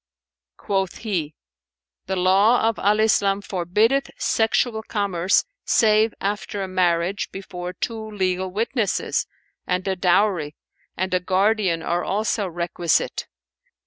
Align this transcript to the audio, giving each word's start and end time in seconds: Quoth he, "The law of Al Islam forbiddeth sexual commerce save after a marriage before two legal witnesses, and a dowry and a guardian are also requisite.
Quoth 0.57 0.95
he, 0.97 1.35
"The 2.07 2.15
law 2.15 2.67
of 2.67 2.79
Al 2.79 2.99
Islam 2.99 3.39
forbiddeth 3.39 4.09
sexual 4.17 4.81
commerce 4.81 5.45
save 5.63 6.11
after 6.19 6.63
a 6.63 6.67
marriage 6.67 7.29
before 7.31 7.73
two 7.73 8.09
legal 8.09 8.49
witnesses, 8.49 9.27
and 9.67 9.87
a 9.87 9.95
dowry 9.95 10.55
and 10.97 11.13
a 11.13 11.19
guardian 11.19 11.83
are 11.83 12.03
also 12.03 12.47
requisite. 12.47 13.27